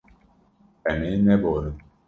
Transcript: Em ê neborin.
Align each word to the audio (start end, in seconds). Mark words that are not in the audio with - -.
Em 0.91 0.99
ê 1.09 1.13
neborin. 1.25 1.75